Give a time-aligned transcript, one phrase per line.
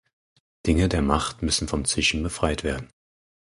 [0.65, 2.89] Dinge der Macht müssen vom Zischen befreit werden.